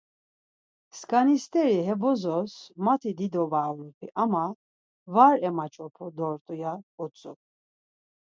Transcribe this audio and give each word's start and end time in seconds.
Skani 0.99 1.35
steri 1.45 1.75
he 1.87 1.93
bozos 2.03 2.53
mati 2.85 3.09
dido 3.19 3.43
baoropi 3.51 4.07
ama 4.23 4.43
var 5.13 5.35
emaç̌opu 5.47 6.05
dort̆u 6.17 6.53
ya 6.63 6.73
utzu. 7.03 7.31